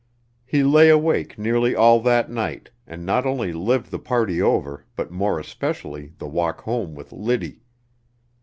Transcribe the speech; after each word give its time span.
He 0.47 0.63
lay 0.63 0.89
awake 0.89 1.37
nearly 1.37 1.75
all 1.75 1.99
that 2.01 2.31
night, 2.31 2.71
and 2.87 3.05
not 3.05 3.23
only 3.27 3.53
lived 3.53 3.91
the 3.91 3.99
party 3.99 4.41
over, 4.41 4.83
but 4.95 5.11
more 5.11 5.39
especially 5.39 6.13
the 6.17 6.25
walk 6.25 6.61
home 6.61 6.95
with 6.95 7.11
Liddy. 7.11 7.61